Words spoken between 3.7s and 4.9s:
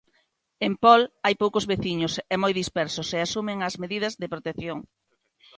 medidas de protección.